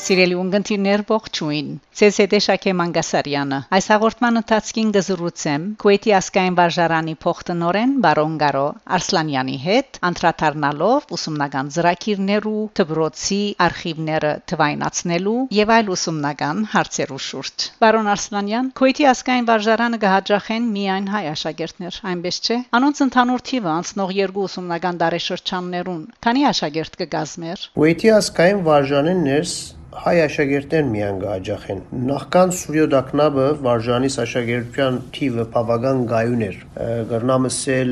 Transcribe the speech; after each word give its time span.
Սիրելի 0.00 0.36
ունգընտիրներ 0.40 1.02
ողջույն։ 1.10 1.66
Ձեզ 2.00 2.18
հետ 2.22 2.34
է 2.36 2.38
Շակե 2.44 2.72
Մանգասարյանը։ 2.78 3.56
Այս 3.76 3.86
հաղորդման 3.92 4.40
ընթացքին 4.40 4.92
գզրուցեմ 4.94 5.64
Քուեթի 5.82 6.12
ասկային 6.18 6.54
վարժարանի 6.60 7.14
փոխտնօրեն 7.24 7.90
բարոն 8.06 8.38
Գարո 8.40 8.62
Արսլանյանի 8.96 9.56
հետ, 9.64 9.98
անդրադառնալով 10.08 11.12
ուսումնական 11.16 11.72
ծրագիրներու, 11.74 12.62
դբրոցի 12.80 13.40
արխիվները 13.66 14.32
թվայնացնելու 14.52 15.36
եւ 15.58 15.74
այլ 15.76 15.92
ուսումնական 15.96 16.64
հարցերու 16.76 17.20
շուրջ։ 17.26 17.66
Բարոն 17.84 18.10
Արսլանյան, 18.14 18.72
Քուեթի 18.80 19.08
ասկային 19.12 19.50
վարժարանը 19.52 20.00
կհաջախեն 20.06 20.70
միայն 20.80 21.10
հայ 21.12 21.22
աշակերտներ, 21.34 22.00
այնպես 22.14 22.40
չէ։ 22.40 22.58
Անոնց 22.80 23.04
ընդհանուր 23.04 23.44
թիվը 23.50 23.70
անցնող 23.74 24.16
երկու 24.20 24.46
ուսումնական 24.48 25.02
դարաշրջաններուն 25.04 26.00
քանի 26.24 26.48
աշակերտ 26.54 26.98
կգազմեր։ 27.04 27.68
Քուեթի 27.76 28.14
ասկային 28.16 28.64
վարժանեն 28.70 29.22
ներս 29.28 29.54
հայ 29.90 30.12
աշակերտներ 30.22 30.84
միան 30.86 31.16
գաաջախեն։ 31.18 31.80
Նախքան 32.06 32.52
Սուրյո 32.54 32.82
Դակնաբը 32.92 33.46
վարժանիս 33.64 34.16
աշակերտության 34.22 34.98
թիվը 35.16 35.46
բավական 35.54 36.02
գայուն 36.12 36.44
էր։ 36.46 36.60
Գրնամսել 37.10 37.90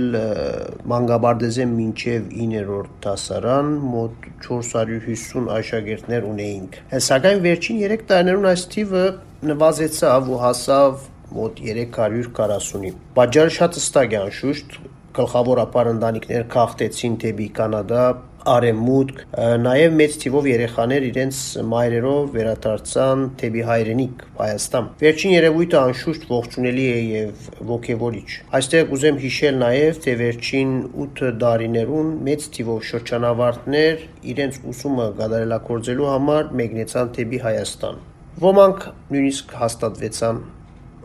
մանգաբարդեզեն 0.92 1.72
մինչև 1.78 2.28
9-րդ 2.38 2.92
դասարան 3.08 3.72
մոտ 3.96 4.28
450 4.46 5.50
աշակերտներ 5.58 6.28
ունեինք։ 6.30 6.78
Սակայն 7.08 7.42
վերջին 7.48 7.82
3 7.82 8.06
տարիներուն 8.12 8.48
այս 8.52 8.64
թիվը 8.78 9.04
նվազեցավ 9.50 10.30
ու 10.30 10.40
հասավ 10.46 11.04
մոտ 11.34 11.62
340-ի։ 11.66 12.94
Բաժարը 13.18 13.54
շատ 13.58 13.82
հստակ 13.82 14.14
է 14.14 14.22
անշուշտ, 14.22 14.78
գլխավոր 15.18 15.60
ապարնդանիքներ 15.66 16.48
քաղտեցին 16.54 17.14
դեպի 17.26 17.48
Կանադա, 17.58 18.04
արեմուտք, 18.48 19.20
նաև 19.64 19.94
մեծ 19.98 20.16
թիվով 20.22 20.48
երեխաներ 20.48 21.06
իրենց 21.08 21.40
մայրերով 21.72 22.28
վերադարձան 22.34 23.24
թեպի 23.42 23.64
հայրենիք 23.68 24.24
Հայաստան։ 24.38 24.90
Վերջին 25.02 25.34
երևույթը 25.34 25.78
անշուշտ 25.82 26.26
ողջունելի 26.32 26.86
է 26.88 26.98
եւ 27.08 27.48
ողջևորիչ։ 27.72 28.28
Այստեղ 28.58 28.92
ուզեմ 28.98 29.22
հիշել 29.24 29.58
նաև, 29.62 30.02
թե 30.08 30.14
վերջին 30.22 30.76
8 31.06 31.32
տարիներուն 31.44 32.12
մեծ 32.28 32.46
թիվով 32.58 32.84
շրջանավարտներ 32.92 34.04
իրենց 34.34 34.60
ուսումը 34.74 35.08
գադարելակորձելու 35.22 36.12
համար 36.12 36.54
մեկնեցան 36.62 37.12
թեպի 37.18 37.42
Հայաստան։ 37.48 38.06
Ոմանք 38.38 38.84
նույնիսկ 39.12 39.58
հաստատվեցան 39.58 40.44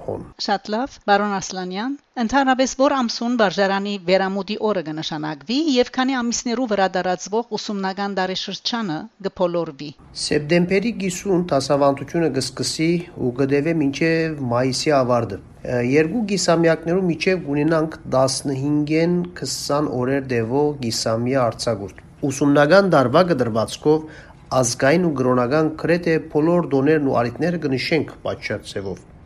հոն։ 0.07 0.25
Շատ 0.47 0.73
լավ, 0.73 0.97
բարոն 1.09 1.37
Ասլանյան, 1.39 1.99
Ընդհանրապես 2.13 2.73
որ 2.77 2.93
ամսուն 2.93 3.35
վարժարանի 3.39 3.91
վերամուտի 4.07 4.55
օրը 4.69 4.81
կնշանակվի 4.85 5.55
եւ 5.73 5.87
քանի 5.95 6.15
ամիսներու 6.19 6.65
վրա 6.71 6.85
դարածվող 6.97 7.53
ուսումնական 7.57 8.17
դարաշրջանը 8.19 8.97
կփոլորվի։ 9.27 9.87
Սեպտեմբերի 10.23 10.91
50 11.03 11.47
տասավանդությունը 11.51 12.29
կսկսի 12.35 12.89
ու 13.17 13.31
կդեվե 13.39 13.73
մինչև 13.79 14.43
մայիսի 14.51 14.93
ավարտը։ 14.97 15.39
Երկու 15.89 16.21
գիսամյակներու 16.33 17.07
միջև 17.07 17.41
կունենանք 17.47 17.97
15-ին 18.17 19.15
20 19.41 19.89
օրեր 20.01 20.27
դեվող 20.35 20.69
գիսամյա 20.83 21.47
արձակուրդ։ 21.47 22.03
Ուսումնական 22.29 22.93
դարվա 22.93 23.25
կդրվածքով 23.31 24.05
ազգային 24.59 25.09
ու 25.09 25.15
գրոնական 25.23 25.73
քրեթե 25.81 26.19
բոլոր 26.35 26.69
դոներն 26.75 27.09
ու 27.09 27.17
արիտները 27.23 27.63
կնշենք 27.65 28.15
պատշաճ 28.27 28.69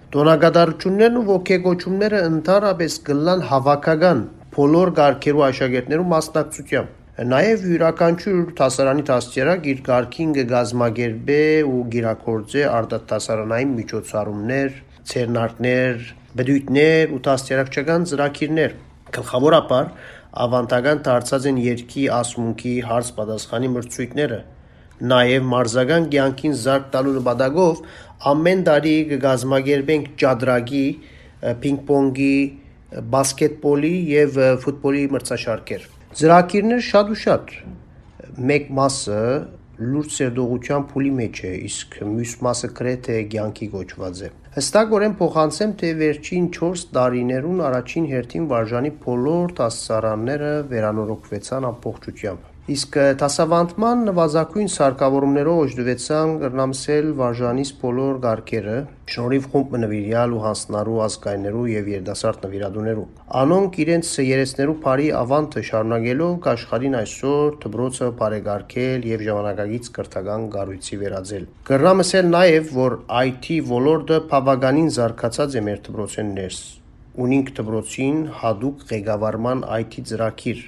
Տոնակատարություններն 0.07 1.15
ու 1.19 1.21
ողջեկոչումները 1.27 2.19
ընդհանրապես 2.25 2.93
կլան 3.09 3.41
հավաքական 3.49 4.21
բոլոր 4.55 4.91
ղարքերու 4.99 5.43
աշակերտներու 5.47 6.05
մասնակցությամբ։ 6.11 7.25
Նաև 7.33 7.65
յուրաքանչյուր 7.71 8.53
դասարանի 8.61 9.03
դաստիարակ 9.09 9.67
իր 9.73 9.81
ղարքին 9.89 10.31
կգազմագերբե 10.37 11.41
ու 11.73 11.83
գիրակորձե 11.97 12.63
արտադասարանային 12.77 13.75
միջոցառումներ, 13.81 14.81
ցերնարկներ, 15.11 16.09
բդույթներ 16.39 17.15
ու 17.17 17.23
դաստիարակչական 17.27 18.07
ծրագիրներ։ 18.13 18.77
Գլխավորապես 19.17 20.13
ավանդական 20.47 21.03
դարձած 21.09 21.51
են 21.51 21.59
երկի 21.67 22.07
ասմունքի 22.21 22.77
հարց 22.93 23.11
պատասխանի 23.19 23.75
մրցույթները, 23.75 24.39
Նաև 24.97 25.43
մարզական 25.45 26.07
կյանքին 26.13 26.55
զարգ 26.57 26.87
տալու 26.93 27.11
նպատակով 27.19 27.81
ամեն 28.31 28.63
տարի 28.65 28.93
կգազմագերբենք 29.11 30.07
ճադրագի, 30.21 30.87
պինգ-պոնգի, 31.65 32.37
բասկետբոլի 33.13 33.93
եւ 34.13 34.39
ֆուտբոլի 34.63 35.03
մրցաշարքեր։ 35.13 35.85
Ծրագիրներ 36.17 36.81
շատ 36.87 37.13
ու 37.13 37.19
շատ։ 37.27 37.53
Մեկ 38.49 38.73
մասը 38.79 39.21
լուրջ 39.77 40.13
սերդողության 40.17 40.85
փուլի 40.89 41.13
մեջ 41.21 41.39
է, 41.45 41.53
իսկ 41.67 41.97
մյուս 42.17 42.33
մասը 42.47 42.69
գրեթե 42.81 43.17
կյանքի 43.33 43.67
գոչված 43.77 44.21
է։ 44.25 44.29
Հստակորեն 44.57 45.15
փոխանցեմ, 45.21 45.73
թե 45.77 45.91
վերջին 46.01 46.47
4 46.57 46.85
տարիներուն 46.97 47.59
առաջին 47.67 48.07
հերթին 48.17 48.47
վարժանի 48.57 48.91
բոլոր 49.05 49.53
դասարանները 49.59 50.53
վերանորոգվեցան 50.73 51.67
ամբողջությամբ։ 51.69 52.56
Իսկ 52.67 52.95
դասավանդման 53.19 54.01
նվազագույն 54.09 54.65
սարքավորումներով 54.73 55.59
օժտվեցան 55.65 56.33
կրնամսել 56.41 57.05
վարժանիս 57.19 57.69
բոլոր 57.83 58.17
ղարքերը, 58.25 58.73
շնորհիվ 59.13 59.47
խումբ 59.53 59.77
նվիրյալ 59.83 60.35
ու 60.35 60.41
հանձնարու 60.45 60.97
ազգայներու 61.05 61.63
եւ 61.73 61.87
երդասարտ 61.93 62.43
նվիրատուներու։ 62.47 63.07
Անոնք 63.43 63.79
իրենց 63.85 64.11
երեսներու 64.27 64.77
բարի 64.83 65.07
ավանտը 65.21 65.65
շարունակելով 65.71 66.35
կաշխարին 66.47 66.99
այսօր 67.07 67.57
դբրոցը 67.63 68.11
բարեգարկել 68.19 69.09
եւ 69.15 69.27
ժամանակագից 69.31 69.91
կրթական 69.95 70.47
գառույցի 70.59 71.03
վերածել։ 71.07 71.49
Կրնամսել 71.71 72.31
նաեւ, 72.35 72.71
որ 72.83 73.01
IT 73.23 73.53
ոլորտը 73.71 74.23
բավականին 74.35 74.95
զարգացած 74.99 75.55
է 75.55 75.67
մեր 75.71 75.85
դբրոցեն 75.87 76.39
ներս։ 76.43 76.63
Ունինք 77.17 77.53
դբրոցին 77.61 78.25
հadoop 78.43 78.89
ղեկավարման 78.91 79.63
IT 79.83 80.03
ծրագիր 80.11 80.67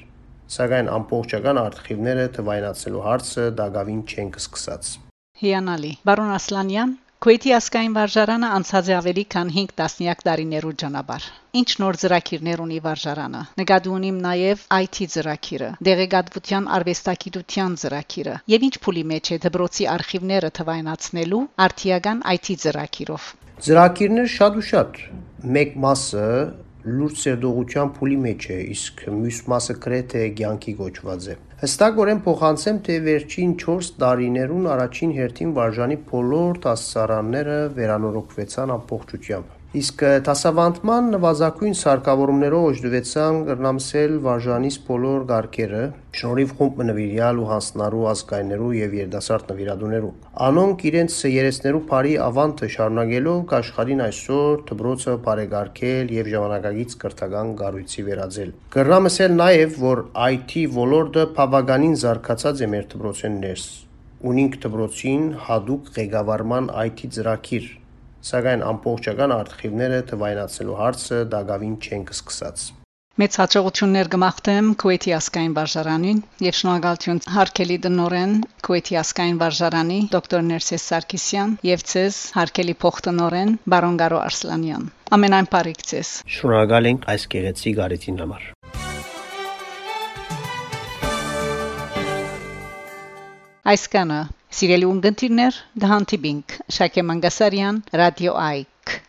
սակայն 0.56 0.88
ամբողջական 1.00 1.62
արխիվները 1.66 2.26
թվայնացնելու 2.40 3.06
հարցը 3.10 3.46
դակավին 3.60 4.02
չեն 4.10 4.34
սկսած։ 4.40 4.96
Հիանալի։ 5.44 5.94
Բարոն 6.10 6.34
Ասլանյան, 6.40 6.96
Քուեթի 7.20 7.52
ասկային 7.52 7.96
վարժարանը 7.98 8.50
անցած 8.56 8.90
է 8.90 8.94
ավելի 8.96 9.24
քան 9.34 9.50
5 9.56 9.72
տասնյակ 9.80 10.22
տարիներու 10.28 10.70
ճանապարհ։ 10.84 11.26
Ինչ 11.60 11.70
նոր 11.82 11.98
ծրագիրներ 12.04 12.62
ունի 12.66 12.78
վարժարանը։ 12.86 13.42
Նկատի 13.60 13.92
ունիմ 13.96 14.22
նաև 14.26 14.62
IT 14.78 15.08
ծրագիրը, 15.16 15.70
դեղեկատվության 15.88 16.70
արվեստագիտության 16.78 17.76
ծրագիրը, 17.84 18.38
եւ 18.56 18.66
ինչ 18.70 18.76
փուլի 18.88 19.04
մեջ 19.12 19.34
է 19.36 19.40
դբրոցի 19.48 19.90
արխիվները 20.00 20.54
թվայնացնելու 20.62 21.44
արտիական 21.68 22.24
IT 22.40 22.56
ծրագիրով։ 22.64 23.30
Ծրագիրներ 23.68 24.32
շատ 24.40 24.60
ու 24.64 24.66
շատ։ 24.72 25.04
Մեկ 25.60 25.78
մասը 25.84 26.26
լուրջ 26.88 27.18
սերդողության 27.20 27.90
փուլի 27.96 28.18
մեջ 28.24 28.46
է, 28.56 28.58
իսկ 28.74 29.02
մյուս 29.12 29.40
մասը 29.52 29.76
գրեթե 29.86 30.22
կյանքի 30.40 30.74
գոչված 30.80 31.28
է։ 31.34 31.36
Հստակորեն 31.60 32.22
փոխանցեմ, 32.24 32.82
թե 32.88 32.98
վերջին 33.10 33.54
4 33.66 33.92
տարիներուն 34.06 34.72
առաջին 34.80 35.16
հերթին 35.20 35.54
վարժանի 35.60 35.98
բոլոր 36.14 36.64
դասարանները 36.70 37.62
վերանորոգվեցան 37.80 38.76
ամբողջությամբ։ 38.80 39.59
Իսկ 39.70 40.00
դասավանդման 40.26 41.12
նվազագույն 41.14 41.76
սարքավորումներով 41.78 42.64
օժտվեցան 42.68 43.36
կրնամսել 43.50 44.14
վարժանիս 44.24 44.78
բոլոր 44.88 45.26
ղարքերը, 45.32 45.82
շնորհիվ 46.20 46.54
խումբ 46.62 46.80
նվիրյալ 46.90 47.42
ու 47.44 47.46
հանձնարու 47.52 48.08
ազգայներու 48.12 48.70
եւ 48.78 48.96
երդասարտ 49.00 49.52
նվիրատուներու։ 49.54 50.10
Անոնք 50.48 50.86
իրենց 50.90 51.18
երեսներու 51.34 51.82
բարի 51.92 52.16
ավանտը 52.26 52.70
շարունակելով 52.76 53.44
կաշխարին 53.54 54.02
այսօր 54.10 54.64
դբրոցը 54.72 55.14
բարեգարկել 55.30 56.14
եւ 56.18 56.32
ժամանակագից 56.34 56.96
կրթական 57.06 57.52
գառույցի 57.62 58.06
վերածել։ 58.10 58.56
Կրնամսել 58.74 59.38
նաեւ, 59.44 59.78
որ 59.86 60.02
IT 60.34 60.56
ոլորտը 60.80 61.28
բավականին 61.38 61.94
զարգացած 62.06 62.66
է 62.66 62.72
մեր 62.74 62.90
դբրոցեն 62.96 63.38
ներս։ 63.46 63.68
Ունինք 64.34 64.58
դբրոցին 64.66 65.30
հadoop 65.46 65.94
ղեկավարման 66.00 66.74
IT 66.88 67.06
ծրագիր 67.20 67.70
սակայն 68.28 68.66
ամբողջական 68.74 69.34
արխիվները 69.36 70.02
թվայնացնելու 70.10 70.78
հարցը 70.80 71.24
դակավին 71.34 71.80
չեն 71.80 72.06
սկսած։ 72.18 72.68
Մեծ 73.20 73.36
հաջողություններ 73.36 74.08
կմաղթեմ 74.14 74.68
Քուեթի 74.80 75.14
ասկային 75.18 75.56
վարժարանին 75.58 76.20
եւ 76.46 76.56
շնորհակալություն 76.60 77.18
հարկելի 77.36 77.78
դնորեն 77.86 78.36
Քուեթի 78.64 78.98
ասկային 79.02 79.42
վարժարանի 79.42 79.98
դոկտոր 80.14 80.46
Ներսես 80.52 80.86
Սարգսյան 80.92 81.58
եւ 81.68 81.84
ցեզ 81.92 82.22
հարկելի 82.38 82.76
փոխտնորեն 82.86 83.54
բարոն 83.76 84.00
Գարո 84.00 84.24
Արսլանյան։ 84.24 84.88
Ամենայն 85.20 85.52
բարիք 85.52 85.86
ցեզ։ 85.92 86.16
Շնորհակալ 86.40 86.90
ենք 86.94 87.12
այս 87.12 87.30
գեղեցիկ 87.36 87.84
արիթին 87.90 88.24
համար։ 88.24 88.50
Այսքանը 93.70 94.22
Սիրելի 94.58 94.86
ունգընտիրներ, 94.90 95.58
դահանտիբինք 95.82 96.54
Շակե 96.78 97.02
Մանգասարյան, 97.10 97.76
Ռադիո 98.02 98.32
Այ 98.44 98.64